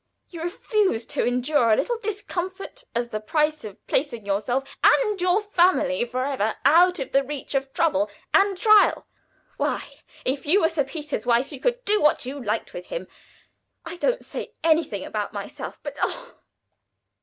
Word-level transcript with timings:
You 0.31 0.41
refuse 0.41 1.05
to 1.05 1.27
endure 1.27 1.69
a 1.71 1.75
little 1.75 1.99
discomfort, 1.99 2.85
as 2.95 3.09
the 3.09 3.19
price 3.19 3.63
of 3.63 3.85
placing 3.85 4.25
yourself 4.25 4.75
and 4.83 5.21
your 5.21 5.39
family 5.41 6.05
forever 6.05 6.55
out 6.65 6.97
of 6.97 7.11
the 7.11 7.23
reach 7.23 7.53
of 7.53 7.71
trouble 7.71 8.09
and 8.33 8.57
trial. 8.57 9.05
Why, 9.57 9.99
if 10.25 10.47
you 10.47 10.61
were 10.61 10.69
Sir 10.69 10.85
Peter's 10.85 11.27
wife, 11.27 11.51
you 11.51 11.59
could 11.59 11.85
do 11.85 12.01
what 12.01 12.25
you 12.25 12.43
liked 12.43 12.73
with 12.73 12.87
him. 12.87 13.07
I 13.85 13.97
don't 13.97 14.25
say 14.25 14.53
anything 14.63 15.05
about 15.05 15.33
myself; 15.33 15.79
but 15.83 15.95
oh! 16.01 16.33